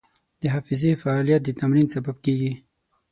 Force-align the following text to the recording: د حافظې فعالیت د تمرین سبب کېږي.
د 0.41 0.43
حافظې 0.53 0.91
فعالیت 1.03 1.41
د 1.43 1.49
تمرین 1.59 1.87
سبب 1.95 2.15
کېږي. 2.25 2.53